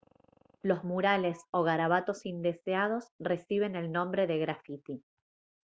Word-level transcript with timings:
los 0.63 0.83
murales 0.83 1.37
o 1.51 1.61
garabatos 1.61 2.25
indeseados 2.25 3.11
reciben 3.19 3.75
el 3.75 3.91
nombre 3.91 4.25
de 4.25 4.39
grafiti 4.39 5.03